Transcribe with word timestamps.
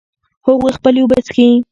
هغوی 0.47 0.71
خپلې 0.77 0.99
اوبه 1.01 1.17
څښي 1.25 1.47